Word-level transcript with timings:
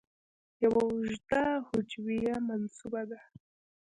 یو 0.63 0.73
اوږده 0.83 1.43
هجویه 1.67 2.35
منسوبه 2.47 3.03
ده. 3.09 3.19